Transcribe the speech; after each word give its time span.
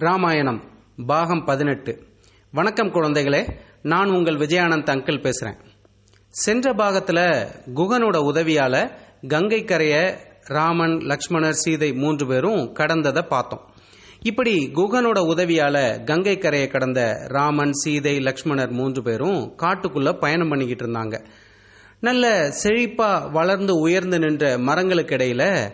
ராமாயணம் 0.00 0.64
பாகம் 1.06 1.44
பதினெட்டு. 1.44 2.02
வணக்கம் 2.52 2.92
குழந்தைகளே 2.92 3.52
நான் 3.82 4.10
உங்கள் 4.10 4.34
விஜயானந்த் 4.34 4.90
அங்கிள் 4.90 5.20
பேசுகிறேன் 5.20 5.60
சென்ற 6.28 6.72
பாகத்தில் 6.72 7.46
குகனோட 7.74 8.16
உதவியால் 8.16 8.90
கங்கை 9.28 9.64
கரையை 9.64 10.14
ராமன் 10.44 10.98
லக்ஷ்மணர் 10.98 11.50
சீதை 11.50 11.92
மூன்று 11.92 12.26
பேரும் 12.26 12.74
கடந்ததை 12.74 13.28
பார்த்தோம். 13.28 13.60
இப்படி 14.22 14.70
குகனோட 14.74 15.18
உதவியால் 15.18 16.04
கங்கை 16.04 16.38
கரையை 16.38 16.68
கடந்த 16.68 17.26
ராமன் 17.28 17.72
சீதை 17.72 18.18
லக்ஷ்மணர் 18.18 18.70
மூன்று 18.70 19.02
பேரும் 19.02 19.54
காட்டுக்குள்ளே 19.62 20.12
பயணம் 20.12 20.48
பண்ணிக்கிட்டு 20.48 20.86
இருந்தாங்க. 20.86 21.24
நல்ல 22.00 22.52
செழிப்பாக 22.62 23.30
வளர்ந்து 23.30 23.74
உயர்ந்து 23.74 24.18
நின்ற 24.18 24.58
மரங்களுக்கு 24.58 25.16
இடையில 25.16 25.70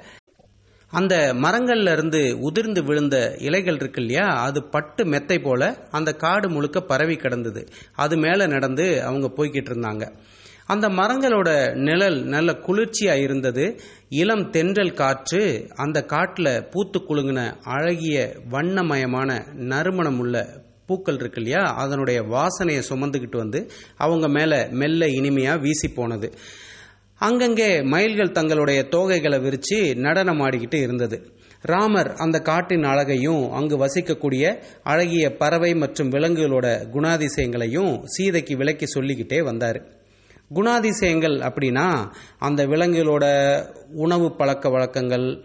அந்த 0.94 1.14
மரங்கள்ல 1.34 1.92
இருந்து 1.92 2.20
உதிர்ந்து 2.40 2.84
விழுந்த 2.84 3.16
இலைகள் 3.38 3.74
இருக்கு 3.74 4.00
இல்லையா? 4.00 4.26
அது 4.26 4.64
பட்டு 4.64 5.04
மெத்தை 5.04 5.38
போல 5.38 5.62
அந்த 5.90 6.12
காடு 6.14 6.48
முழுக்க 6.50 6.80
பரவி 6.80 7.16
கிடந்தது. 7.16 7.62
அது 7.94 8.16
மேல 8.16 8.46
நடந்து 8.46 9.02
அவங்க 9.02 9.28
போய்கிட்டு 9.36 9.70
இருந்தாங்க. 9.72 10.04
அந்த 10.66 10.88
மரங்களோட 10.88 11.74
நிழல் 11.74 12.18
நல்ல 12.24 12.52
குளிர்ச்சியா 12.66 13.14
இருந்தது. 13.20 13.64
இளம் 14.08 14.50
தென்றல் 14.50 14.94
காற்று 14.94 15.42
அந்த 15.76 16.04
காட்டுல 16.08 16.48
பூத்து 16.70 17.00
குலுங்கின 17.08 17.40
அழகிய 17.64 18.18
வண்ணமயமான 18.50 19.30
நறுமணம் 19.54 20.18
உள்ள 20.18 20.36
பூக்கள் 20.86 21.14
இருக்கு 21.14 21.40
இல்லையா? 21.42 21.62
அதனுடைய 21.76 22.22
வாசனையை 22.22 22.82
சுமந்துக்கிட்டு 22.88 23.36
வந்து 23.36 23.60
அவங்க 23.96 24.28
மேல 24.28 24.68
மெல்ல 24.70 25.06
இனிமையா 25.06 25.60
வீசி 25.60 25.88
போனது. 25.88 26.28
அங்கங்கே 27.20 27.82
மயில்கள் 27.82 28.32
தங்களுடைய 28.32 28.86
தோகைகளை 28.90 29.38
விரிச்சு 29.40 29.96
நடனம் 29.96 30.40
ஆடிக்கிட்டு 30.40 30.74
இருந்தது. 30.74 31.16
ராமர் 31.62 32.12
அந்த 32.14 32.40
காட்டின் 32.40 32.84
அழகையும் 32.84 33.52
அங்கு 33.52 33.76
வசிக்கக்கூடிய 33.76 34.44
அழகிய 34.82 35.36
பறவை 35.36 35.74
மற்றும் 35.74 36.10
விலங்குகளோட 36.10 36.66
குணாதிசயங்களையும் 36.92 38.02
சீதைக்கு 38.04 38.56
விளக்கி 38.56 38.86
சொல்லிக்கிட்டே 38.86 39.42
வந்தார். 39.42 39.78
குணாதிசயங்கள் 40.54 41.36
அப்படின்னா 41.48 41.86
அந்த 42.38 42.66
விலங்குகளோட 42.66 43.24
உணவு 43.94 44.36
பழக்க 44.36 44.68
வழக்கங்கள் 44.68 45.44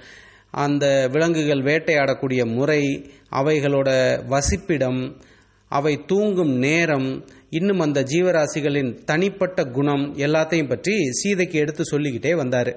அந்த 0.52 1.10
விலங்குகள் 1.12 1.62
வேட்டையாடக்கூடிய 1.62 2.42
முறை 2.46 2.82
அவைகளோட 3.32 3.90
வசிப்பிடம் 4.30 5.02
அவை 5.70 5.94
தூங்கும் 6.06 6.54
நேரம் 6.66 7.10
இன்னும் 7.50 7.80
அந்த 7.80 8.00
ஜீவராசிகளின் 8.12 8.92
தனிப்பட்ட 9.04 9.60
குணம் 9.78 10.06
எல்லாத்தையும் 10.26 10.70
பற்றி 10.70 10.96
சீதைக்கு 11.20 11.58
எடுத்து 11.64 11.84
சொல்லிக்கிட்டே 11.86 12.34
வந்தார். 12.36 12.72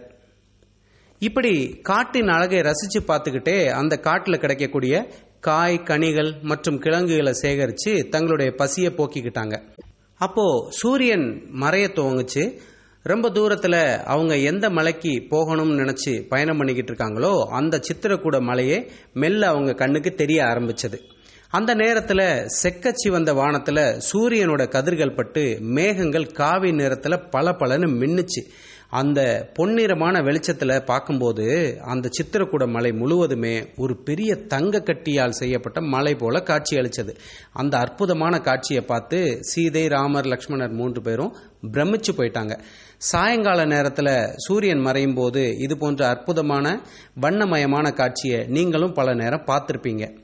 இப்படி 1.19 1.53
காட்டின் 1.83 2.29
அழகை 2.29 2.61
ரசித்து 2.61 3.01
பார்த்துக்கிட்டே 3.09 3.57
அந்த 3.81 3.95
காட்டில் 4.07 4.43
கிடைக்கக்கூடிய 4.45 4.95
காய் 5.41 5.79
கனிகள் 5.83 6.31
மற்றும் 6.43 6.79
கிழங்குகளை 6.79 7.33
சேகரித்து 7.33 7.93
தங்களுடைய 8.09 8.51
பசியை 8.61 8.91
போக்கிக்கிட்டாங்க. 8.99 9.57
அப்போது 10.21 10.67
சூரியன் 10.81 11.27
மறைய 11.63 11.87
துவங்குச்சு. 11.97 12.45
ரொம்ப 13.05 13.27
தூரத்தில் 13.31 13.81
அவங்க 14.15 14.35
எந்த 14.51 14.67
மலைக்கு 14.71 15.13
போகணும்னு 15.31 15.79
நினச்சி 15.81 16.13
பயணம் 16.29 16.57
பண்ணிக்கிட்டு 16.57 16.93
இருக்காங்களோ 16.93 17.33
அந்த 17.59 17.81
சித்திரக்கூட 17.87 18.37
மலையே 18.41 18.79
மெல்ல 19.15 19.47
அவங்க 19.47 19.73
கண்ணுக்கு 19.75 20.11
தெரிய 20.15 20.41
ஆரம்பிச்சது. 20.45 21.01
அந்த 21.57 21.75
நேரத்தில் 21.75 22.21
செக்கச்சி 22.63 23.09
வந்த 23.11 23.35
வானத்தில் 23.35 23.99
சூரியனோட 24.11 24.69
கதிர்கள் 24.69 25.15
பட்டு 25.15 25.59
மேகங்கள் 25.61 26.27
காவி 26.27 26.73
நிறத்தில் 26.73 27.25
பல 27.31 27.51
பலன்னு 27.51 27.89
மின்னுச்சு. 28.01 28.43
அந்த 28.89 29.51
பொன்னிறமான 29.59 30.23
வெளிச்சத்தில் 30.25 30.85
பார்க்கும்போது 30.85 31.79
அந்த 31.81 32.09
சித்திரக்கூட 32.17 32.67
மலை 32.67 32.93
முழுவதுமே 32.93 33.67
ஒரு 33.77 33.97
பெரிய 34.03 34.35
தங்க 34.35 34.81
கட்டியால் 34.81 35.37
செய்யப்பட்ட 35.41 35.81
மலை 35.81 36.15
போல 36.15 36.43
காட்சி 36.43 36.77
அளிச்சது. 36.77 37.15
அந்த 37.53 37.79
அற்புதமான 37.79 38.39
காட்சியை 38.39 38.83
பார்த்து 38.83 39.39
சீதை 39.41 39.89
ராமர் 39.89 40.25
லக்ஷ்மணர் 40.25 40.73
மூன்று 40.73 41.03
பேரும் 41.03 41.37
பிரமிச்சு 41.73 42.15
போயிட்டாங்க. 42.17 42.57
சாயங்கால 42.97 43.65
நேரத்தில் 43.65 44.15
சூரியன் 44.37 44.79
மறையும் 44.79 45.15
போது 45.15 45.59
இது 45.59 45.79
போன்ற 45.79 46.09
அற்புதமான 46.09 46.81
வண்ணமயமான 47.21 47.93
காட்சியை 47.93 48.45
நீங்களும் 48.47 48.93
பல 48.93 49.15
நேரம் 49.15 49.47
பார்த்துருப்பீங்க. 49.47 50.22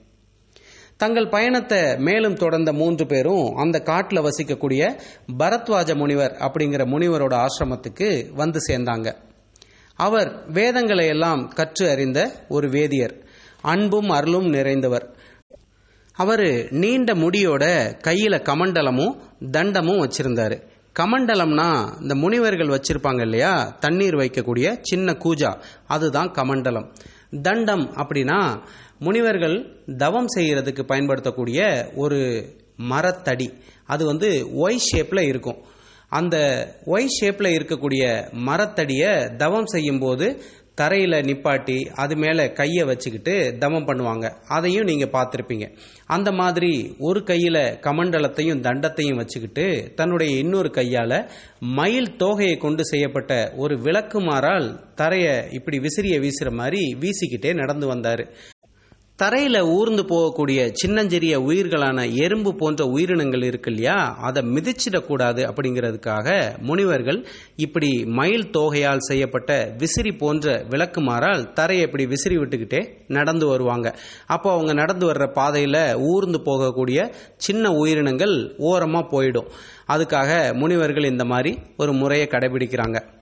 தங்கள் 0.98 1.28
பயணத்தை 1.28 1.96
மேலும் 1.96 2.34
தொடர்ந்த 2.34 2.72
மூன்று 2.72 3.06
பேரும் 3.06 3.54
அந்த 3.56 3.80
காட்டில் 3.80 4.20
வசிக்கக்கூடிய 4.20 5.00
பரத்வாஜ 5.38 5.96
முனிவர் 5.96 6.36
அப்படிங்கிற 6.38 6.84
முனிவரோட 6.86 7.44
ஆசிரமத்துக்கு 7.44 8.34
வந்து 8.34 8.58
சேர்ந்தாங்க. 8.68 9.14
அவர் 9.94 10.50
வேதங்களை 10.52 11.06
எல்லாம் 11.06 11.48
கற்று 11.48 11.90
அறிந்த 11.90 12.32
ஒரு 12.48 12.68
வேதியர் 12.68 13.26
அன்பும் 13.62 14.08
அருளும் 14.08 14.52
நிறைந்தவர். 14.52 15.14
அவர் 16.12 16.66
நீண்ட 16.70 17.14
முடியோட 17.14 17.94
கையில 18.06 18.40
கமண்டலமும் 18.42 19.18
தண்டமும் 19.56 20.02
வச்சிருந்தாரு. 20.02 20.62
கமண்டலம்னா 20.98 22.00
இந்த 22.02 22.14
முனிவர்கள் 22.14 22.68
வச்சிருப்பாங்க 22.68 23.20
இல்லையா? 23.20 23.76
தண்ணீர் 23.80 24.14
வைக்கக்கூடிய 24.14 24.78
சின்ன 24.80 25.12
கூஜா 25.12 25.62
அதுதான் 25.86 26.30
கமண்டலம். 26.30 26.92
தண்டம் 27.42 27.92
அப்படின்னா 27.94 28.66
முனிவர்கள் 28.98 29.56
தவம் 29.96 30.30
செய்கிறதுக்கு 30.36 30.82
பயன்படுத்தக்கூடிய 30.82 31.90
ஒரு 31.94 32.20
மரத்தடி. 32.90 33.48
அது 33.86 34.04
வந்து 34.06 34.28
ஒய் 34.64 34.86
ஷேப்பில் 34.88 35.28
இருக்கும். 35.32 35.58
அந்த 36.08 36.36
ஒய் 36.86 37.14
ஷேப்பில் 37.16 37.54
இருக்கக்கூடிய 37.56 38.04
மரத்தடியை 38.48 39.36
தவம் 39.36 39.66
செய்யும்போது 39.66 40.42
தரையில் 40.74 41.16
நிப்பாட்டி 41.28 41.76
அது 42.02 42.16
மேலே 42.16 42.52
கையை 42.52 42.84
வச்சுக்கிட்டு 42.84 43.32
தமம் 43.58 43.86
பண்ணுவாங்க. 43.88 44.26
அதையும் 44.56 44.84
நீங்கள் 44.84 45.12
பார்த்துருப்பீங்க. 45.16 45.66
அந்த 46.06 46.32
மாதிரி 46.32 46.94
ஒரு 46.98 47.24
கையில் 47.24 47.60
கமண்டலத்தையும் 47.86 48.62
தண்டத்தையும் 48.66 49.20
வச்சுக்கிட்டு 49.22 49.92
தன்னுடைய 49.94 50.38
இன்னொரு 50.38 50.70
கையால் 50.70 51.18
மயில் 51.58 52.12
தோகையை 52.18 52.58
கொண்டு 52.58 52.84
செய்யப்பட்ட 52.84 53.52
ஒரு 53.56 53.76
விளக்குமாறால் 53.76 54.68
தரையை 54.94 55.34
இப்படி 55.50 55.78
விசிறிய 55.78 56.20
வீசுகிற 56.20 56.50
மாதிரி 56.50 56.82
வீசிக்கிட்டே 57.00 57.54
நடந்து 57.54 57.86
வந்தார். 57.86 58.24
தரையில 59.22 59.60
ஊர்ந்து 59.60 60.02
போகக்கூடிய 60.02 60.70
சின்னஞ்சிறிய 60.72 61.40
உயிர்களான 61.40 62.14
எறும்பு 62.14 62.54
போன்ற 62.54 62.84
உயிரினங்கள் 62.84 63.42
இருக்கு 63.42 63.70
இல்லையா? 63.70 64.16
அதை 64.20 64.42
மிதிச்சிடக்கூடாது 64.42 65.40
அப்படிங்கிறதுக்காக 65.48 66.58
முனிவர்கள் 66.60 67.26
இப்படி 67.56 68.04
மயில் 68.04 68.50
தோகையால் 68.50 68.98
செய்யப்பட்ட 68.98 69.74
விசிறி 69.78 70.12
போன்ற 70.12 70.64
விளக்குமாறால் 70.70 71.52
தரையை 71.52 71.86
இப்படி 71.86 72.06
விசிறி 72.06 72.36
விட்டுக்கிட்டே 72.36 72.88
நடந்து 73.08 73.46
வருவாங்க. 73.46 73.96
அப்போ 74.26 74.52
அவங்க 74.52 74.72
நடந்து 74.72 75.12
வர்ற 75.12 75.28
பாதையில 75.34 76.00
ஊர்ந்து 76.00 76.40
போகக்கூடிய 76.44 77.12
சின்ன 77.36 77.72
உயிரினங்கள் 77.72 78.54
ஓரமாக 78.58 79.06
போயிடும். 79.10 79.50
அதுக்காக 79.88 80.54
முனிவர்கள் 80.54 81.04
இந்த 81.04 81.24
மாதிரி 81.24 81.58
ஒரு 81.76 81.92
முறையை 81.92 82.28
கடைபிடிக்கிறாங்க. 82.30 83.16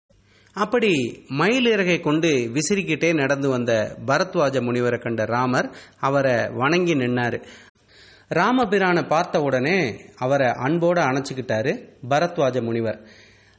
அப்படி 0.59 1.25
மயில் 1.29 1.67
இறகை 1.67 2.01
கொண்டு 2.01 2.51
விசிறிக்கிட்டே 2.55 3.15
நடந்து 3.15 3.49
வந்த 3.49 3.97
பரத்வாஜ 4.07 4.55
முனிவரை 4.67 4.99
கண்ட 4.99 5.25
ராமர் 5.25 5.71
அவரை 6.01 6.49
வணங்கி 6.49 6.95
நின்னாரு. 6.95 7.43
ராமபிரானை 8.35 9.09
பார்த்த 9.09 9.41
உடனே 9.41 10.01
அவரை 10.17 10.49
அன்போடு 10.49 11.01
அணைச்சிக்கிட்டாரு 11.01 11.73
பரத்வாஜ 12.09 12.63
முனிவர். 12.63 13.07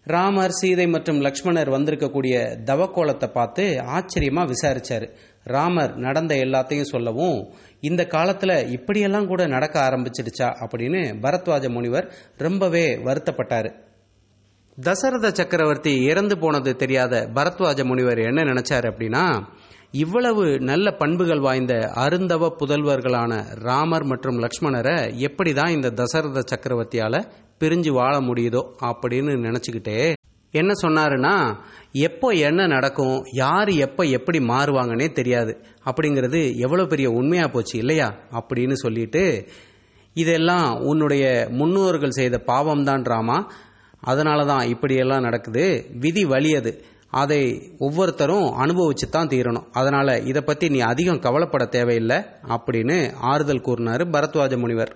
ராமர் 0.04 0.52
சீதை 0.52 0.88
மற்றும் 0.88 1.22
லக்ஷ்மணர் 1.22 1.72
வந்திருக்கக்கூடிய 1.72 2.36
தவக்கோலத்தை 2.66 3.28
பார்த்து 3.28 3.64
ஆச்சரியமா 3.98 4.52
விசாரிச்சாரு. 4.52 5.10
ராமர் 5.44 5.96
நடந்த 5.96 6.36
எல்லாத்தையும் 6.36 6.92
சொல்லவும் 6.94 7.54
இந்த 7.80 8.08
காலத்துல 8.12 8.70
இப்படியெல்லாம் 8.70 9.28
கூட 9.28 9.48
நடக்க 9.48 9.80
ஆரம்பிச்சிடுச்சா? 9.80 10.50
அப்படின்னு 10.66 11.16
பரத்வாஜ 11.22 11.70
முனிவர் 11.70 12.14
ரொம்பவே 12.38 12.96
வருத்தப்பட்டாரு. 12.96 13.86
தசரத 14.78 15.32
சக்கரவர்த்தி 15.34 16.04
இறந்து 16.04 16.38
போனது 16.38 16.76
தெரியாத 16.76 17.30
பரத்வாஜ 17.36 17.84
முனிவர் 17.84 18.18
என்ன 18.18 18.44
நினைச்சாரு 18.44 18.88
அப்படின்னா 18.90 19.24
இவ்வளவு 19.92 20.60
நல்ல 20.60 20.92
பண்புகள் 20.92 21.40
வாய்ந்த 21.40 21.74
அருந்தவ 21.96 22.50
புதல்வர்களான 22.60 23.44
ராமர் 23.60 24.04
மற்றும் 24.04 24.40
லக்ஷ்மணரை 24.40 25.18
எப்படி 25.18 25.54
தான் 25.54 25.70
இந்த 25.70 25.90
தசரத 25.90 26.44
சக்கரவர்த்தியால 26.52 27.24
பிரிஞ்சு 27.60 27.90
வாழ 27.90 28.22
முடியுதோ 28.22 28.62
அப்படின்னு 28.86 29.34
நினைச்சுக்கிட்டே 29.48 30.14
என்ன 30.52 30.72
சொன்னாருன்னா 30.82 31.56
எப்போ 31.92 32.30
என்ன 32.30 32.68
நடக்கும் 32.68 33.24
யார் 33.32 33.70
எப்போ 33.70 34.04
எப்படி 34.04 34.40
மாறுவாங்கன்னே 34.40 35.12
தெரியாது. 35.12 35.54
அப்படிங்கிறது 35.86 36.56
எவ்வளோ 36.56 36.86
பெரிய 36.86 37.10
உண்மையாக 37.10 37.52
போச்சு 37.52 37.78
இல்லையா? 37.78 38.08
அப்படின்னு 38.32 38.74
சொல்லிட்டு 38.74 39.24
இதெல்லாம் 40.14 40.70
உன்னுடைய 40.82 41.48
முன்னோர்கள் 41.52 42.10
செய்த 42.10 42.44
பாவம்தான் 42.48 43.04
ராமா. 43.04 43.52
அதனால 44.00 44.46
தான் 44.46 44.68
இப்படியெல்லாம் 44.68 45.22
நடக்குது. 45.22 45.86
விதி 45.94 46.26
வலியது. 46.26 46.82
அதை 47.10 47.42
ஒவ்வொருத்தரும் 47.80 48.48
அனுபவிச்சு 48.64 49.08
தான் 49.10 49.28
தீரணும். 49.28 49.68
அதனால் 49.72 50.26
இதை 50.26 50.42
பற்றி 50.42 50.70
நீ 50.70 50.80
அதிகம் 50.80 51.20
கவலைப்பட 51.20 51.66
தேவையில்லை 51.66 52.18
அப்படின்னு 52.48 53.14
ஆறுதல் 53.22 53.62
கூறினார் 53.62 54.08
பரத்வாஜ 54.08 54.58
முனிவர். 54.58 54.96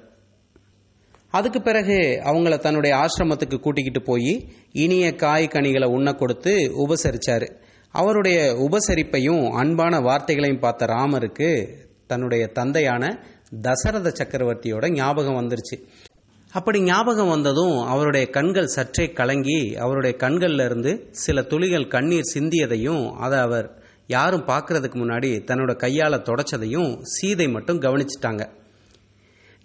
அதுக்கு 1.30 1.62
பிறகு 1.62 2.22
அவங்கள 2.26 2.58
தன்னுடைய 2.58 2.94
ஆசிரமத்துக்கு 2.96 3.60
கூட்டிக்கிட்டு 3.60 4.02
போய் 4.02 4.50
இனிய 4.72 5.16
காய் 5.16 5.48
கனிகளை 5.48 5.88
உண்ண 5.88 6.14
கொடுத்து 6.14 6.54
உபசரிச்சாரு. 6.84 7.48
அவருடைய 7.92 8.40
உபசரிப்பையும் 8.70 9.50
அன்பான 9.50 10.00
வார்த்தைகளையும் 10.00 10.60
பார்த்த 10.60 10.86
ராமருக்கு 10.86 11.68
தன்னுடைய 12.08 12.48
தந்தையான 12.48 13.20
தசரத 13.62 14.14
சக்கரவர்த்தியோட 14.20 14.90
ஞாபகம் 14.90 15.40
வந்துருச்சு. 15.42 15.78
அப்படி 16.54 16.82
ஞாபகம் 16.82 17.28
வந்ததும் 17.28 17.76
அவருடைய 17.92 18.30
கண்கள் 18.30 18.74
சற்றே 18.76 19.06
கலங்கி 19.12 19.60
அவருடைய 19.76 20.18
கண்கள்ல 20.24 20.66
இருந்து 20.66 20.92
சில 21.12 21.42
துளிகள் 21.42 21.88
கண்ணீர் 21.88 22.32
சிந்தியதையும் 22.34 23.06
அதை 23.16 23.40
அவர் 23.40 23.68
யாரும் 24.08 24.48
பார்க்கறதுக்கு 24.48 24.98
முன்னாடி 25.02 25.30
தன்னோட 25.50 25.76
கையால் 25.76 26.26
தொடச்சதையும் 26.30 26.90
சீதை 27.14 27.48
மட்டும் 27.48 27.82
கவனிச்சிட்டாங்க. 27.82 28.44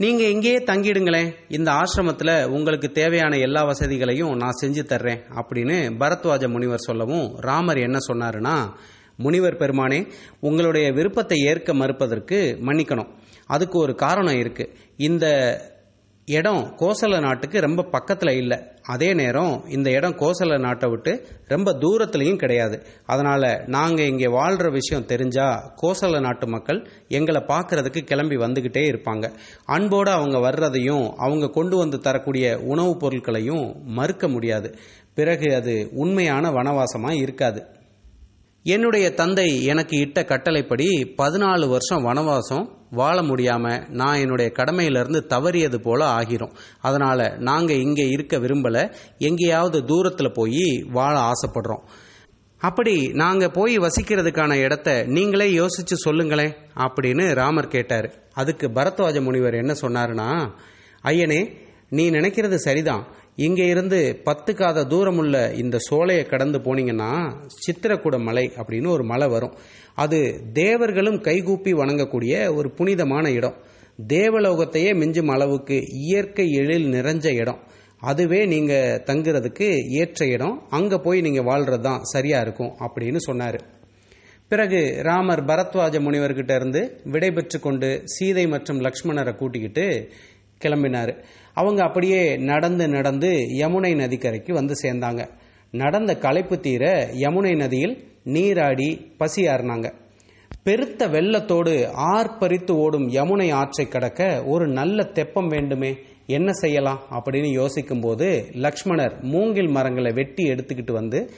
நீங்கள் 0.01 0.33
இங்கேயே 0.35 0.59
தங்கிடுங்களேன். 0.59 1.31
இந்த 1.49 1.69
ஆசிரமத்தில் 1.73 2.35
உங்களுக்கு 2.47 2.89
தேவையான 2.93 3.37
எல்லா 3.37 3.63
வசதிகளையும் 3.65 4.35
நான் 4.37 4.59
செஞ்சு 4.63 4.83
தர்றேன் 4.93 5.23
அப்படின்னு 5.41 5.77
பரத்வாஜ 6.03 6.49
முனிவர் 6.49 6.87
சொல்லவும் 6.89 7.29
ராமர் 7.41 7.85
என்ன 7.87 7.99
சொன்னாருன்னா 8.09 8.57
முனிவர் 9.17 9.61
பெருமானே 9.61 10.01
உங்களுடைய 10.41 10.93
விருப்பத்தை 10.93 11.39
ஏற்க 11.51 11.73
மறுப்பதற்கு 11.75 12.39
மன்னிக்கணும். 12.69 13.11
அதுக்கு 13.47 13.79
ஒரு 13.79 13.95
காரணம் 13.95 14.35
இருக்குது 14.35 14.75
இந்த 14.97 15.27
இடம் 16.31 16.75
கோசல 16.77 17.21
நாட்டுக்கு 17.21 17.61
ரொம்ப 17.61 17.83
பக்கத்தில் 17.83 18.37
இல்லை. 18.37 18.59
அதே 18.83 19.15
நேரம் 19.15 19.65
இந்த 19.69 19.91
இடம் 19.91 20.17
கோசல 20.17 20.59
நாட்டை 20.59 20.91
விட்டு 20.91 21.27
ரொம்ப 21.45 21.73
தூரத்துலையும் 21.73 22.37
கிடையாது. 22.37 22.83
அதனால் 23.07 23.63
நாங்கள் 23.67 24.07
இங்கே 24.07 24.27
வாழ்கிற 24.27 24.71
விஷயம் 24.71 25.07
தெரிஞ்சால் 25.07 25.61
கோசல 25.83 26.21
நாட்டு 26.21 26.49
மக்கள் 26.49 26.89
எங்களை 27.09 27.41
பார்க்குறதுக்கு 27.41 28.01
கிளம்பி 28.01 28.37
வந்துக்கிட்டே 28.37 28.89
இருப்பாங்க. 28.93 29.33
அன்போடு 29.65 30.11
அவங்க 30.11 30.39
வர்றதையும் 30.39 31.13
அவங்க 31.17 31.49
கொண்டு 31.49 31.77
வந்து 31.77 31.99
தரக்கூடிய 31.99 32.59
உணவுப் 32.59 33.01
பொருட்களையும் 33.01 33.83
மறுக்க 33.85 34.29
முடியாது. 34.29 34.75
பிறகு 35.15 35.55
அது 35.55 35.89
உண்மையான 35.93 36.51
வனவாசமாக 36.51 37.17
இருக்காது. 37.17 37.67
என்னுடைய 38.67 39.15
தந்தை 39.15 39.65
எனக்கு 39.65 39.97
இட்ட 39.97 40.25
கட்டளைப்படி 40.25 41.15
பதினாலு 41.19 41.69
வருஷம் 41.69 42.05
வனவாசம் 42.05 42.69
வாழ 42.91 43.23
முடியாம 43.23 43.89
நான் 43.89 44.19
என்னுடைய 44.19 44.53
கடமையிலிருந்து 44.55 45.21
தவறியது 45.29 45.77
போல 45.77 46.07
ஆகிரும். 46.17 46.55
அதனால 46.81 47.37
நாங்க 47.39 47.73
இங்க 47.73 48.03
இருக்க 48.03 48.39
விரும்பல. 48.39 48.95
எங்கேயாவது 49.19 49.79
தூரத்துல 49.81 50.33
போய் 50.33 50.85
வாழ 50.93 51.19
ஆசைப்படுறோம். 51.19 51.83
அப்படி 52.59 53.09
நாங்க 53.09 53.49
போய் 53.49 53.79
வசிக்கிறதுக்கான 53.79 54.53
இடத்த 54.53 55.05
நீங்களே 55.07 55.51
யோசிச்சு 55.51 55.97
சொல்லுங்களேன் 56.07 56.57
அப்படின்னு 56.75 57.35
ராமர் 57.35 57.69
கேட்டார். 57.69 58.11
அதுக்கு 58.33 58.69
பரத்வாஜ 58.69 59.23
முனிவர் 59.23 59.55
என்ன 59.55 59.75
சொன்னாருன்னா 59.81 60.51
ஐயனே 61.05 61.57
நீ 61.89 62.11
நினைக்கிறது 62.11 62.55
சரிதான். 62.55 63.07
இங்கே 63.45 63.65
இருந்து 63.67 63.99
பத்து 64.25 64.55
காத 64.55 64.85
தூரமுள்ள 64.85 65.37
இந்த 65.63 65.77
சோலையை 65.89 66.25
கடந்து 66.27 66.59
போனீங்கன்னா 66.59 67.11
சித்திரக்கூட 67.65 68.17
மலை 68.29 68.45
அப்படின்னு 68.61 68.89
ஒரு 68.89 69.05
மலை 69.05 69.29
வரும். 69.29 69.55
அது 70.05 70.19
தேவர்களும் 70.53 71.21
கைகூப்பி 71.21 71.73
வணங்கக்கூடிய 71.73 72.55
ஒரு 72.55 72.71
புனிதமான 72.71 73.31
இடம். 73.31 73.57
தேவலோகத்தையே 74.15 74.91
மிஞ்சும் 75.03 75.33
அளவுக்கு 75.35 75.77
இயற்கை 76.05 76.47
எழில் 76.63 76.89
நிறைஞ்ச 76.97 77.27
இடம். 77.43 77.61
அதுவே 78.11 78.41
நீங்கள் 78.47 79.01
தங்குறதுக்கு 79.11 79.69
ஏற்ற 80.01 80.27
இடம். 80.27 80.57
அங்கே 80.71 80.97
போய் 80.97 81.21
நீங்கள் 81.21 81.49
வாழ்கிறது 81.51 81.83
தான் 81.83 82.05
சரியாக 82.13 82.45
இருக்கும் 82.47 82.75
அப்படின்னு 82.87 83.23
சொன்னார். 83.29 83.59
பிறகு 84.51 84.81
ராமர் 85.03 85.43
பரத்வாஜ 85.45 85.95
முனிவர்கிட்ட 86.07 86.53
இருந்து 86.55 86.81
விடை 87.13 87.31
பெற்று 87.31 87.59
கொண்டு 87.61 87.89
சீதை 88.05 88.45
மற்றும் 88.47 88.81
லக்ஷ்மணரை 88.81 89.33
கூட்டிக்கிட்டு 89.37 89.87
கிளம்பினார். 90.65 91.13
அவங்க 91.55 91.83
அப்படியே 91.83 92.37
நடந்து 92.37 92.89
நடந்து 92.89 93.31
யமுனை 93.59 93.93
நதிக்கரைக்கு 93.95 94.53
வந்து 94.53 94.75
சேர்ந்தாங்க. 94.83 95.29
நடந்த 95.71 96.19
களைப்பு 96.19 96.61
தீர 96.61 97.09
யமுனை 97.13 97.57
நதியில் 97.57 97.95
நீராடி 98.25 99.15
பசியாறினாங்க. 99.19 99.93
பெருத்த 100.63 101.09
வெள்ளத்தோடு 101.09 101.73
ஆர்ப்பரித்து 102.15 102.71
ஓடும் 102.71 103.09
யமுனை 103.09 103.53
ஆற்றை 103.53 103.89
கடக்க 103.89 104.45
ஒரு 104.45 104.69
நல்ல 104.69 105.03
தெப்பம் 105.03 105.47
வேண்டுமே 105.47 105.97
என்ன 106.27 106.53
செய்யலாம் 106.53 107.01
அப்படின்னு 107.11 107.51
யோசிக்கும்போது 107.51 108.29
லக்ஷ்மணர் 108.53 109.23
மூங்கில் 109.23 109.69
மரங்களை 109.69 110.13
வெட்டி 110.13 110.45
எடுத்துக்கிட்டு 110.45 110.93
வந்து 110.93 111.31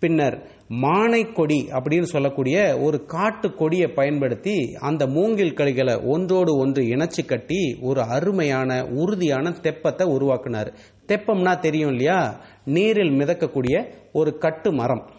பின்னர் 0.00 0.48
மானை 0.82 1.32
கொடி 1.32 1.68
அப்படின்னு 1.72 2.02
சொல்லக்கூடிய 2.02 2.78
ஒரு 2.80 3.04
காட்டு 3.04 3.54
கொடியை 3.54 3.88
பயன்படுத்தி 3.88 4.74
அந்த 4.80 5.06
மூங்கில் 5.06 5.54
கழிகளை 5.54 6.04
ஒன்றோடு 6.04 6.56
ஒன்று 6.56 6.82
இணைச்சு 6.82 7.24
கட்டி 7.26 7.78
ஒரு 7.80 8.02
அருமையான 8.02 8.86
உறுதியான 8.86 9.50
தெப்பத்தை 9.50 10.04
உருவாக்குனார். 10.16 10.72
தெப்பம்னா 11.08 11.58
தெரியும் 11.58 11.90
இல்லையா? 11.90 12.40
நீரில் 12.64 13.10
மிதக்கக்கூடிய 13.10 13.84
ஒரு 14.12 14.38
கட்டு 14.38 14.72
மரம். 14.72 15.10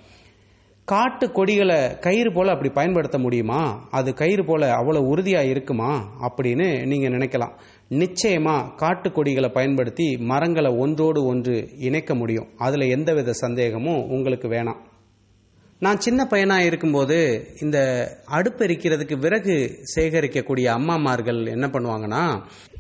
காட்டு 0.86 1.31
கொடிகளை 1.31 2.00
கயிறு 2.00 2.34
போல 2.34 2.51
அப்படி 2.51 2.69
பயன்படுத்த 2.69 3.18
முடியுமா? 3.18 3.88
அது 3.92 4.13
கயிறு 4.13 4.45
போல 4.45 4.72
அவ்வளோ 4.72 4.98
உறுதியாக 4.98 5.45
இருக்குமா? 5.45 6.06
அப்படின்னு 6.22 6.86
நீங்கள் 6.86 7.12
நினைக்கலாம். 7.12 7.54
நிச்சயமா 7.99 8.75
காட்டு 8.75 9.11
கொடிகளை 9.11 9.49
பயன்படுத்தி 9.49 10.17
மரங்களை 10.17 10.71
ஒன்றோடு 10.77 11.25
ஒன்று 11.25 11.69
இணைக்க 11.77 12.15
முடியும். 12.15 12.47
அதில் 12.57 12.89
எந்தவித 12.89 13.33
சந்தேகமும் 13.33 14.03
உங்களுக்கு 14.09 14.47
வேணாம். 14.47 14.79
நான் 15.79 15.99
சின்ன 15.99 16.25
பையனாக 16.25 16.63
இருக்கும்போது 16.63 17.17
இந்த 17.61 17.77
அடுப்பு 18.25 18.65
எரிக்கிறதுக்கு 18.65 19.15
விறகு 19.19 19.55
சேகரிக்கக்கூடிய 19.95 20.67
அம்மாமார்கள் 20.79 21.45
என்ன 21.45 21.67
பண்ணுவாங்கன்னா 21.67 22.23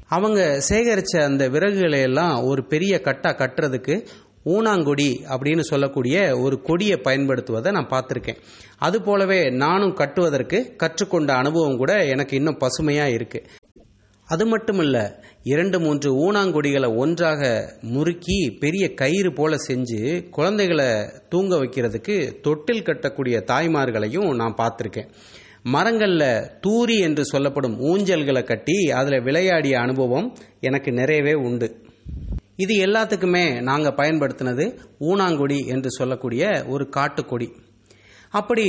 அவங்க 0.07 0.61
சேகரிச்ச 0.69 1.23
அந்த 1.23 1.49
விறகுகளை 1.49 2.01
எல்லாம் 2.01 2.43
ஒரு 2.43 2.63
பெரிய 2.65 3.01
கட்டாக 3.03 3.35
கட்டுறதுக்கு 3.41 3.95
ஊனாங்கொடி 4.45 5.09
அப்படின்னு 5.33 5.59
சொல்லக்கூடிய 5.59 6.39
ஒரு 6.39 6.61
கொடியை 6.61 6.99
பயன்படுத்துவதை 7.03 7.71
நான் 7.71 7.91
பார்த்துருக்கேன். 7.91 8.39
அது 8.77 9.01
போலவே 9.01 9.49
நானும் 9.49 9.93
கட்டுவதற்கு 9.93 10.75
கற்றுக்கொண்ட 10.77 11.33
அனுபவம் 11.33 11.77
கூட 11.77 12.05
எனக்கு 12.05 12.35
இன்னும் 12.35 12.57
பசுமையாக 12.57 13.09
இருக்குது 13.09 13.59
அது 14.31 14.45
மட்டுமல்ல 14.45 14.97
இரண்டு 15.43 15.77
மூன்று 15.79 16.09
ஊனாங்கொடிகளை 16.25 16.89
ஒன்றாக 16.95 17.41
முறுக்கி 17.81 18.37
பெரிய 18.59 18.93
கயிறு 18.93 19.33
போல 19.33 19.55
செஞ்சு 19.67 20.29
குழந்தைகளை 20.29 20.89
தூங்க 21.29 21.55
வைக்கிறதுக்கு 21.55 22.15
தொட்டில் 22.41 22.83
கட்டக்கூடிய 22.83 23.37
தாய்மார்களையும் 23.51 24.35
நான் 24.35 24.55
பார்த்துருக்கேன். 24.57 25.09
மரங்களில் 25.63 26.45
தூரி 26.67 26.99
என்று 26.99 27.25
சொல்லப்படும் 27.25 27.75
ஊஞ்சல்களை 27.81 28.43
கட்டி 28.43 28.91
அதில் 28.91 29.21
விளையாடிய 29.21 29.79
அனுபவம் 29.79 30.27
எனக்கு 30.59 30.91
நிறையவே 30.91 31.33
உண்டு. 31.33 31.69
இது 32.55 32.73
எல்லாத்துக்குமே 32.85 33.45
நாங்கள் 33.61 33.99
பயன்படுத்தினது 34.01 34.65
ஊனாங்கொடி 34.99 35.59
என்று 35.65 35.91
சொல்லக்கூடிய 35.91 36.65
ஒரு 36.67 36.89
காட்டுக்கொடி. 36.89 37.49
அப்படி 38.29 38.65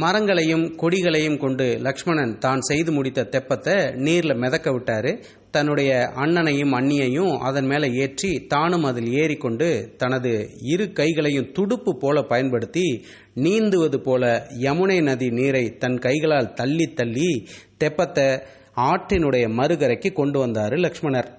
மரங்களையும் 0.00 0.64
கொடிகளையும் 0.80 1.36
கொண்டு 1.36 1.64
லக்ஷ்மணன் 1.80 2.38
தான் 2.38 2.60
செய்து 2.60 2.92
முடித்த 2.92 3.28
தெப்பத்தை 3.32 3.74
நீர்ல 4.06 4.34
மிதக்க 4.36 4.72
விட்டாரு. 4.72 5.10
தன்னுடைய 5.50 5.90
அண்ணனையும் 6.14 6.72
அண்ணியையும் 6.72 7.32
அதன் 7.38 7.66
மேல 7.66 7.88
ஏற்றி 7.88 8.30
தானும் 8.46 8.84
அதில் 8.84 9.10
ஏறிக்கொண்டு 9.12 9.68
தனது 9.96 10.32
இரு 10.62 10.92
கைகளையும் 10.92 11.50
துடுப்பு 11.52 11.96
போல 11.98 12.22
பயன்படுத்தி 12.22 12.86
நீந்துவது 13.34 13.96
போல 13.96 14.48
யமுனை 14.60 15.02
நதி 15.02 15.28
நீரை 15.30 15.76
தன் 15.76 15.98
கைகளால் 15.98 16.52
தள்ளி 16.52 16.86
தள்ளி 16.92 17.48
தெப்பத்தை 17.84 18.26
ஆற்றினுடைய 18.90 19.44
மறுகரைக்கு 19.58 20.12
கொண்டு 20.12 20.46
வந்தாரு 20.46 20.78
லக்ஷ்மணர். 20.86 21.30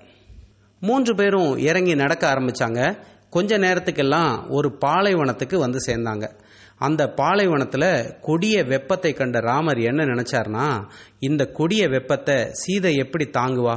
மூன்று 0.82 1.16
பேரும் 1.16 1.58
இறங்கி 1.58 1.96
நடக்க 1.96 2.24
ஆரம்பிச்சாங்க. 2.34 2.98
கொஞ்ச 3.30 3.58
நேரத்துக்கெல்லாம் 3.58 4.50
ஒரு 4.50 4.78
பாலைவனத்துக்கு 4.86 5.58
வந்து 5.58 5.80
சேர்ந்தாங்க. 5.88 6.26
அந்த 6.86 7.04
பாலைவனத்தில் 7.20 7.88
கொடிய 8.22 8.58
வெப்பத்தை 8.66 9.12
கண்ட 9.14 9.40
ராமர் 9.40 9.80
என்ன 9.90 10.02
நினைச்சார்னா 10.06 10.66
இந்த 11.20 11.44
கொடிய 11.52 11.84
வெப்பத்தை 11.90 12.38
சீதை 12.62 12.94
எப்படி 12.96 13.26
தாங்குவா? 13.38 13.76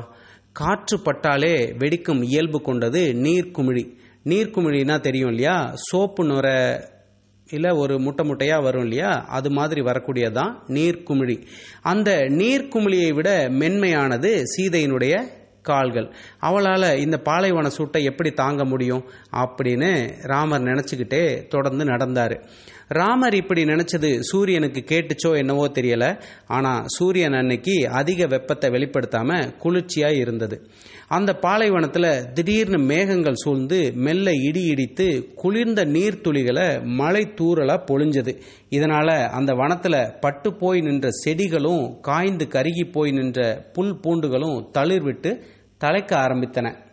காற்று 0.52 0.96
பட்டாலே 0.98 1.54
வெடிக்கும் 1.78 2.22
இயல்பு 2.22 2.58
கொண்டது 2.62 3.02
நீர்க்குமிழி 3.24 3.84
நீர்க்குமிழினா 4.24 4.96
தெரியும் 5.00 5.30
இல்லையா? 5.30 5.56
சோப்பு 5.88 6.22
நுர 6.24 6.46
இல்லை 7.48 7.70
ஒரு 7.80 7.94
முட்டை 7.98 8.22
முட்டையாக 8.26 8.64
வரும் 8.64 8.82
இல்லையா? 8.82 9.10
அது 9.28 9.48
மாதிரி 9.50 9.80
வரக்கூடியதான் 9.80 10.52
நீர்க்குமிழி 10.76 11.36
அந்த 11.92 12.10
நீர்க்குமிழியை 12.40 13.10
விட 13.14 13.30
மென்மையானது 13.60 14.30
சீதையினுடைய 14.54 15.14
கால்கள். 15.62 16.08
அவளால் 16.48 16.88
இந்த 17.04 17.16
பாலைவன 17.28 17.68
சூட்டை 17.68 18.02
எப்படி 18.04 18.30
தாங்க 18.32 18.64
முடியும் 18.64 19.04
அப்படின்னு 19.42 19.88
ராமர் 20.32 20.68
நினச்சிக்கிட்டே 20.70 21.22
தொடர்ந்து 21.48 21.84
நடந்தார். 21.84 22.36
ராமர் 22.88 23.34
இப்படி 23.34 23.64
நினைச்சது 23.64 24.18
சூரியனுக்கு 24.20 24.84
கேட்டுச்சோ 24.88 25.36
என்னவோ 25.36 25.68
தெரியல. 25.68 26.20
ஆனா 26.46 26.82
சூரியன் 26.86 27.32
அன்னைக்கு 27.32 27.88
அதிக 27.90 28.26
வெப்பத்தை 28.26 28.70
வெளிப்படுத்தாம 28.70 29.52
குளிர்ச்சியா 29.64 30.16
இருந்தது. 30.16 30.70
அந்த 31.08 31.38
பாலைவனத்துல 31.42 32.32
திடீர்னு 32.32 32.78
மேகங்கள் 32.78 33.34
சூழ்ந்து 33.34 33.92
மெல்ல 33.94 34.30
இடி 34.32 34.62
இடித்து 34.62 35.32
குளிர்ந்த 35.34 35.84
நீர்த்துளிகளை 35.84 36.84
மழை 36.84 37.34
தூறலா 37.40 37.76
பொழிஞ்சது. 37.90 38.34
இதனால 38.70 39.28
அந்த 39.28 39.52
வனத்துல 39.52 40.14
பட்டு 40.20 40.54
போய் 40.54 40.80
நின்ற 40.80 41.08
செடிகளும் 41.10 42.00
காய்ந்து 42.00 42.48
கருகி 42.48 42.92
போய் 42.92 43.10
நின்ற 43.10 43.70
புல் 43.72 44.00
பூண்டுகளும் 44.02 44.70
தளிர்விட்டு 44.78 45.42
தலைக்க 45.84 46.12
ஆரம்பித்தன. 46.16 46.84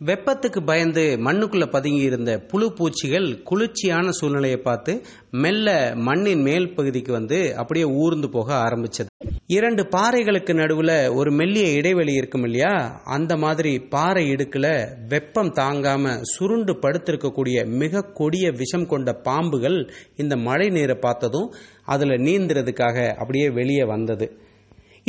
வெப்பத்துக்கு 0.00 0.62
பயந்து 0.64 1.16
மண்ணுக்குள்ள 1.24 1.66
பதுங்கி 1.66 2.00
இருந்த 2.00 2.38
புழு 2.38 2.72
பூச்சிகள் 2.72 3.42
குளிர்ச்சியான 3.42 4.10
சூழ்நிலையை 4.10 4.58
பார்த்து 4.58 5.02
மெல்ல 5.30 5.92
மண்ணின் 5.96 6.42
மேல் 6.42 6.74
பகுதிக்கு 6.74 7.12
வந்து 7.12 7.56
அப்படியே 7.56 7.86
ஊர்ந்து 7.86 8.28
போக 8.28 8.54
ஆரம்பிச்சது. 8.54 9.06
இரண்டு 9.46 9.82
பாறைகளுக்கு 9.82 10.54
நடுவில் 10.54 11.08
ஒரு 11.08 11.32
மெல்லிய 11.32 11.72
இடைவெளி 11.72 12.12
இருக்கும் 12.12 12.42
இல்லையா? 12.42 13.00
அந்த 13.04 13.36
மாதிரி 13.36 13.78
பாறை 13.78 14.28
இடுக்கில் 14.28 14.88
வெப்பம் 15.08 15.52
தாங்காம 15.54 16.18
சுருண்டு 16.22 16.72
படுத்திருக்கக்கூடிய 16.72 17.66
மிக 17.66 18.02
கொடிய 18.02 18.50
விஷம் 18.50 18.86
கொண்ட 18.86 19.20
பாம்புகள் 19.24 19.90
இந்த 20.16 20.36
மழை 20.36 20.68
நீரை 20.68 20.96
பார்த்ததும் 21.00 21.54
அதில் 21.84 22.08
நீந்துறதுக்காக 22.08 23.08
அப்படியே 23.08 23.50
வெளியே 23.50 23.84
வந்தது. 23.84 24.40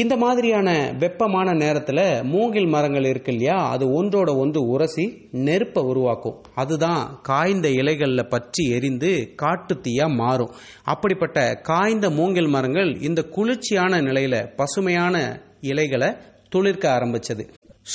இந்த 0.01 0.16
மாதிரியான 0.18 0.70
வெப்பமான 1.00 1.54
நேரத்தில் 1.54 2.01
மூங்கில் 2.24 2.68
மரங்கள் 2.68 3.06
இருக்கு 3.06 3.32
இல்லையா 3.32 3.56
அது 3.70 3.86
ஒன்றோட 4.00 4.30
ஒன்று 4.38 4.60
உரசி 4.74 5.06
நெருப்பை 5.32 5.82
உருவாக்கும். 5.84 6.36
அதுதான் 6.56 7.20
காய்ந்த 7.22 7.68
இலைகளில் 7.70 8.30
பற்றி 8.30 8.63
எரிந்து 8.70 9.12
காட்டுத்தீயாக 9.44 10.16
மாறும். 10.16 10.51
அப்படிப்பட்ட 10.84 11.46
காய்ந்த 11.70 12.10
மூங்கில் 12.10 12.48
மரங்கள் 12.48 12.92
இந்த 13.00 13.22
குளிர்ச்சியான 13.22 14.01
நிலையில் 14.01 14.39
பசுமையான 14.56 15.16
இலைகளை 15.62 16.10
துளிர்க்க 16.50 16.86
ஆரம்பிச்சது. 16.98 17.46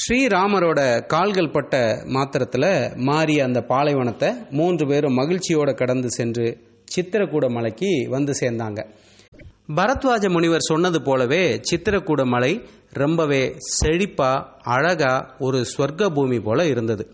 ஸ்ரீராமரோட 0.00 0.80
கால்கள் 1.06 1.50
பட்ட 1.50 2.02
மாத்திரத்தில் 2.06 2.70
மாறிய 3.10 3.44
அந்த 3.44 3.62
பாலைவனத்தை 3.62 4.30
மூன்று 4.50 4.86
பேரும் 4.86 5.18
மகிழ்ச்சியோடு 5.22 5.74
கடந்து 5.74 6.10
சென்று 6.10 6.48
சித்திரக்கூட 6.94 7.46
மலைக்கு 7.48 7.92
வந்து 8.08 8.32
சேர்ந்தாங்க. 8.40 8.80
பரத்வாஜ 9.76 10.28
முனிவர் 10.30 10.68
சொன்னது 10.68 11.02
போலவே 11.02 11.60
சித்திரக்கூட 11.68 12.24
மலை 12.24 12.50
ரொம்பவே 12.92 13.56
செழிப்பா 13.76 14.30
அழகா 14.62 15.12
ஒரு 15.38 15.58
ஸ்வர்க்க 15.72 16.08
பூமி 16.14 16.40
போல 16.40 16.66
இருந்தது. 16.66 17.04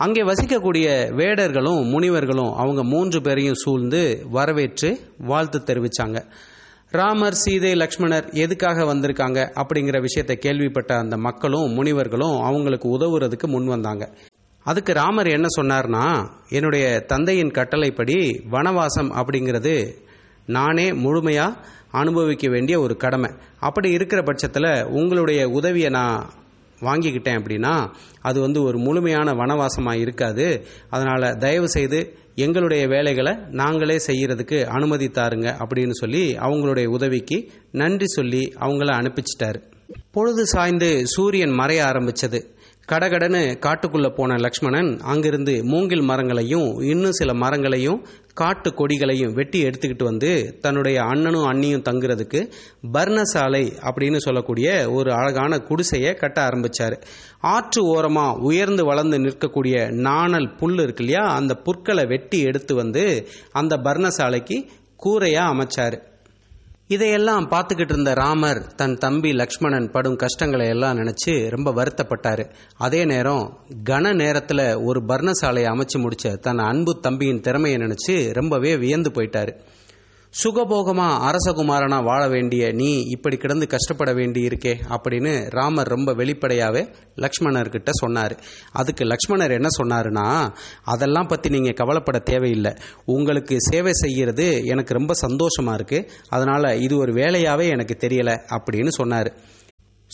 அங்கே 0.00 0.22
வசிக்கக்கூடிய 0.22 0.86
வேடர்களும் 1.18 1.80
முனிவர்களும் 1.90 2.52
அவங்க 2.52 2.82
மூன்று 2.84 3.20
பேரையும் 3.20 3.54
சூழ்ந்து 3.54 4.24
வரவேற்று 4.30 4.90
வாழ்த்து 5.18 5.60
தெரிவித்தாங்க 5.66 6.20
ராமர் 6.90 7.34
சீதை 7.34 7.72
லக்ஷ்மணர் 7.74 8.28
எதுக்காக 8.34 8.84
வந்திருக்காங்க 8.84 9.40
அப்படிங்கிற 9.62 10.00
விஷயத்தை 10.00 10.36
கேள்விப்பட்ட 10.36 10.96
அந்த 10.96 11.16
மக்களும் 11.16 11.72
முனிவர்களும் 11.72 12.36
அவங்களுக்கு 12.40 12.88
உதவுறதுக்கு 12.98 13.46
முன் 13.46 13.66
வந்தாங்க. 13.66 14.06
அதுக்கு 14.66 14.92
ராமர் 14.92 15.26
என்ன 15.26 15.46
சொன்னார்னா 15.60 16.04
என்னுடைய 16.48 16.86
தந்தையின் 17.04 17.50
கட்டளைப்படி 17.50 18.18
வனவாசம் 18.50 19.10
அப்படிங்கிறது 19.20 19.74
நானே 20.50 20.92
முழுமையாக 20.92 21.58
அனுபவிக்க 21.92 22.46
வேண்டிய 22.50 22.80
ஒரு 22.80 22.96
கடமை. 22.96 23.30
அப்படி 23.60 23.88
இருக்கிற 23.90 24.22
பட்சத்தில் 24.22 24.72
உங்களுடைய 24.98 25.48
உதவியை 25.48 25.90
நான் 25.90 26.30
வாங்கிக்கிட்டேன் 26.80 27.38
அப்படின்னா 27.40 27.74
அது 28.20 28.38
வந்து 28.40 28.62
ஒரு 28.62 28.78
முழுமையான 28.78 29.32
வனவாசமாக 29.32 30.00
இருக்காது. 30.00 30.46
அதனால் 30.90 31.36
தயவு 31.38 31.68
செய்து 31.68 31.98
எங்களுடைய 32.34 32.86
வேலைகளை 32.86 33.34
நாங்களே 33.50 33.96
செய்கிறதுக்கு 34.06 34.58
அனுமதி 34.66 35.08
தாருங்க 35.08 35.48
அப்படின்னு 35.62 35.90
சொல்லி 35.90 36.22
அவங்களுடைய 36.38 36.86
உதவிக்கு 36.86 37.38
நன்றி 37.72 38.06
சொல்லி 38.06 38.42
அவங்கள 38.60 38.90
அனுப்பிச்சிட்டாரு. 39.00 39.60
பொழுது 40.10 40.46
சாய்ந்து 40.46 41.06
சூரியன் 41.06 41.50
மறைய 41.50 41.82
ஆரம்பிச்சது. 41.90 42.40
கடகடன்னு 42.88 43.42
காட்டுக்குள்ளே 43.60 44.08
போன 44.16 44.36
லக்ஷ்மணன் 44.36 44.88
அங்கிருந்து 45.00 45.64
மூங்கில் 45.64 46.02
மரங்களையும் 46.02 46.68
இன்னும் 46.80 47.12
சில 47.12 47.34
மரங்களையும் 47.34 47.98
காட்டு 48.34 48.70
கொடிகளையும் 48.70 49.32
வெட்டி 49.32 49.64
எடுத்துக்கிட்டு 49.64 50.02
வந்து 50.02 50.58
தன்னுடைய 50.60 51.02
அண்ணனும் 51.02 51.52
அண்ணியும் 51.52 51.84
தங்குறதுக்கு 51.90 52.50
பர்ணசாலை 52.92 53.72
அப்படின்னு 53.82 54.16
சொல்லக்கூடிய 54.16 54.90
ஒரு 54.90 55.12
அழகான 55.12 55.58
குடிசையை 55.58 56.14
கட்ட 56.14 56.42
ஆரம்பித்தார் 56.42 56.98
ஆற்று 57.40 57.84
ஓரமாக 57.84 58.38
உயர்ந்து 58.38 58.84
வளர்ந்து 58.84 59.18
நிற்கக்கூடிய 59.18 59.92
நாணல் 59.92 60.54
புல் 60.54 60.78
இருக்கு 60.78 61.04
இல்லையா? 61.04 61.26
அந்த 61.26 61.54
புற்களை 61.54 62.06
வெட்டி 62.06 62.40
எடுத்து 62.40 62.74
வந்து 62.74 63.28
அந்த 63.52 63.76
பர்ணசாலைக்கு 63.76 64.68
கூரையாக 64.96 65.54
அமைச்சாரு. 65.54 66.08
இதையெல்லாம் 66.94 67.44
பார்த்துக்கிட்டு 67.50 67.92
இருந்த 67.92 68.14
ராமர் 68.14 68.74
தன் 68.74 68.94
தம்பி 68.98 69.32
லக்ஷ்மணன் 69.32 69.90
படும் 69.90 70.16
கஷ்டங்களை 70.16 70.68
எல்லாம் 70.68 70.96
நினைச்சு 70.98 71.48
ரொம்ப 71.48 71.70
வருத்தப்பட்டாரு. 71.70 72.44
அதே 72.76 73.04
நேரம் 73.04 73.44
கன 73.90 74.12
நேரத்தில் 74.14 74.74
ஒரு 74.74 75.00
பர்ணசாலையை 75.08 75.68
அமைச்சு 75.72 75.98
முடிச்ச 75.98 76.38
தன் 76.38 76.58
அன்பு 76.58 76.98
தம்பியின் 77.00 77.40
திறமையை 77.40 77.78
நினைச்சு 77.80 78.32
ரொம்பவே 78.32 78.76
வியந்து 78.76 79.10
போயிட்டாரு. 79.10 79.52
சுகபோகமா 80.30 81.06
அரசகுமாரனா 81.28 82.04
வாழ 82.04 82.28
வேண்டிய 82.28 82.72
நீ 82.72 83.00
இப்படி 83.00 83.36
கிடந்து 83.36 83.66
கஷ்டப்பட 83.66 84.12
வேண்டி 84.12 84.46
இருக்கே 84.46 84.74
அப்படின்னு 84.88 85.50
ராமர் 85.50 85.88
ரொம்ப 85.88 86.14
வெளிப்படையாவே 86.14 86.94
லக்ஷ்மணர்கிட்ட 87.16 87.90
சொன்னார். 87.90 88.40
அதுக்கு 88.72 89.04
லக்ஷ்மணர் 89.04 89.50
என்ன 89.50 89.68
சொன்னாருன்னா 89.78 90.48
அதெல்லாம் 90.84 91.26
பத்தி 91.26 91.48
நீங்க 91.48 91.70
கவலைப்பட 91.70 92.18
தேவையில்லை. 92.18 92.72
உங்களுக்கு 93.04 93.56
சேவை 93.60 93.92
செய்கிறது 93.92 94.64
எனக்கு 94.64 94.94
ரொம்ப 94.94 95.14
சந்தோஷமா 95.22 95.72
இருக்கு. 95.72 96.10
அதனால 96.28 96.76
இது 96.76 96.98
ஒரு 96.98 97.12
வேலையாவே 97.12 97.68
எனக்கு 97.68 97.96
தெரியல 98.06 98.38
அப்படின்னு 98.50 98.88
சொன்னாரு. 98.98 99.32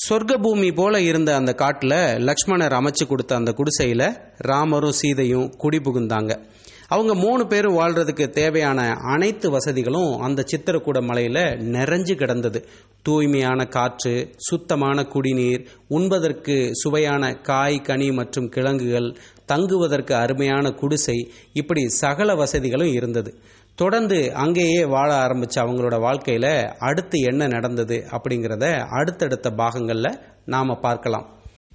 சொர்க்க 0.08 0.42
பூமி 0.42 0.72
போல 0.72 1.00
இருந்த 1.00 1.34
அந்த 1.34 1.52
காட்டில் 1.52 1.98
லக்ஷ்மணர் 2.28 2.72
அமைச்சு 2.72 3.06
கொடுத்த 3.06 3.34
அந்த 3.34 3.52
குடிசையில் 3.52 4.18
ராமரும் 4.36 4.92
சீதையும் 4.92 5.48
குடி 5.56 5.76
புகுந்தாங்க. 5.76 6.42
அவங்க 6.88 7.14
மூணு 7.14 7.46
பேரும் 7.46 7.78
வாழ்றதுக்கு 7.78 8.28
தேவையான 8.28 8.92
அனைத்து 8.92 9.50
வசதிகளும் 9.50 10.20
அந்த 10.20 10.44
சித்திரக்கூட 10.50 11.02
மலையில் 11.02 11.42
நிறைஞ்சு 11.76 12.14
கிடந்தது. 12.14 12.68
தூய்மையான 13.02 13.64
காற்று 13.64 14.30
சுத்தமான 14.36 15.04
குடிநீர் 15.04 15.66
உண்பதற்கு 15.88 16.70
சுவையான 16.72 17.34
காய் 17.40 17.80
கனி 17.80 18.12
மற்றும் 18.12 18.48
கிழங்குகள் 18.48 19.16
தங்குவதற்கு 19.46 20.14
அருமையான 20.14 20.70
குடிசை 20.70 21.30
இப்படி 21.52 21.88
சகல 21.88 22.34
வசதிகளும் 22.34 22.92
இருந்தது. 22.92 23.34
தொடர்ந்து 23.74 24.34
அங்கேயே 24.34 24.84
வாழ 24.84 25.14
ஆரம்பித்த 25.14 25.62
அவங்களோட 25.62 26.00
வாழ்க்கையில் 26.00 26.52
அடுத்து 26.78 27.18
என்ன 27.20 27.46
நடந்தது 27.46 28.04
அப்படிங்கிறத 28.10 28.86
அடுத்தடுத்த 28.90 29.50
பாகங்களில் 29.50 30.18
நாம் 30.44 30.78
பார்க்கலாம். 30.80 31.34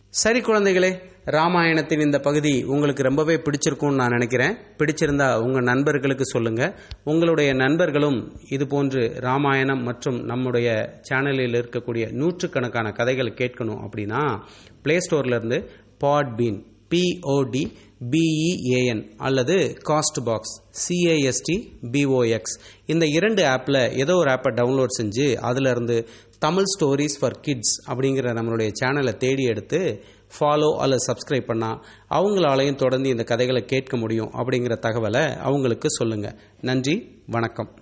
சரி 0.09 0.39
குழந்தைகளே 0.39 0.91
ராமாயணத்தின் 1.25 2.01
இந்த 2.01 2.19
பகுதி 2.19 2.63
உங்களுக்கு 2.63 3.03
ரொம்பவே 3.03 3.35
பிடிச்சிருக்கும்னு 3.35 3.95
நான் 3.95 4.09
நினைக்கிறேன். 4.09 4.53
பிடிச்சிருந்தா 4.77 5.41
உங்கள் 5.41 5.63
நண்பர்களுக்கு 5.63 6.25
சொல்லுங்கள் 6.25 6.73
உங்களுடைய 7.03 7.53
நண்பர்களும் 7.53 8.17
இது 8.49 8.67
போன்று 8.67 9.01
ராமாயணம் 9.19 9.83
மற்றும் 9.83 10.25
நம்முடைய 10.25 10.69
சேனலில் 11.01 11.57
இருக்கக்கூடிய 11.61 12.11
நூற்றுக்கணக்கான 12.11 12.91
கதைகள் 12.91 13.37
கேட்கணும் 13.37 13.81
அப்படின்னா 13.85 14.23
play 14.83 14.97
ஸ்டோர்லேருந்து 14.97 15.59
Podbean 16.03 16.59
P O D 16.89 17.63
B E A N 18.13 19.03
அல்லது 19.17 19.55
Castbox 20.25 20.55
C A S T 20.81 21.55
B O X 21.91 22.55
இந்த 22.85 23.05
இரண்டு 23.09 23.43
ஆப்பில் 23.45 23.81
ஏதோ 23.95 24.15
ஒரு 24.15 24.31
ஆப்பை 24.31 24.51
டவுன்லோட் 24.55 24.97
செஞ்சு 24.99 25.35
அதிலிருந்து 25.41 25.97
தமிழ் 26.39 26.69
ஸ்டோரிஸ் 26.73 27.19
ஃபார் 27.19 27.39
கிட்ஸ் 27.41 27.75
அப்படிங்கிற 27.89 28.33
நம்மளுடைய 28.33 28.71
சேனலை 28.81 29.17
தேடி 29.17 29.43
எடுத்து 29.43 29.81
ஃபாலோ 30.39 30.75
அல்லது 30.77 31.13
சப்ஸ்கிரைப் 31.13 31.49
பண்ணால் 31.49 31.81
அவங்களாலையும் 32.09 32.75
தொடர்ந்து 32.75 33.09
இந்த 33.09 33.23
கதைகளை 33.23 33.65
கேட்க 33.65 33.97
முடியும் 33.97 34.31
அப்படிங்கிற 34.33 34.77
தகவலை 34.81 35.37
அவங்களுக்கு 35.37 35.89
சொல்லுங்கள் 35.89 36.35
நன்றி 36.61 37.21
வணக்கம். 37.27 37.80